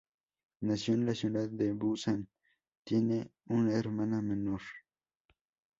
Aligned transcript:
Nació 0.61 0.95
en 0.95 1.05
la 1.05 1.13
ciudad 1.13 1.47
de 1.47 1.73
Busan, 1.73 2.27
tiene 2.83 3.29
una 3.45 3.73
hermana 3.73 4.19
menor. 4.23 4.61